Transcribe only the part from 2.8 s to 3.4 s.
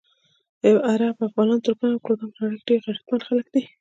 غیرتمند